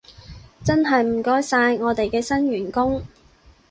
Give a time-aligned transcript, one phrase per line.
[0.63, 3.03] 真係唔該晒，我哋嘅新員工